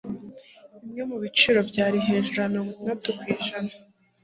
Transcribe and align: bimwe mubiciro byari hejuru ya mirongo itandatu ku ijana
bimwe 0.81 1.03
mubiciro 1.09 1.59
byari 1.69 1.97
hejuru 2.07 2.37
ya 2.41 2.51
mirongo 2.53 2.71
itandatu 2.73 3.07
ku 3.17 3.23
ijana 3.41 3.71